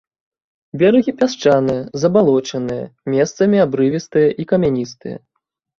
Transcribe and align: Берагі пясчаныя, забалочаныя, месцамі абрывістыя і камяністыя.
Берагі 0.81 1.13
пясчаныя, 1.19 1.81
забалочаныя, 2.05 2.83
месцамі 3.17 3.57
абрывістыя 3.69 4.29
і 4.43 4.53
камяністыя. 4.55 5.17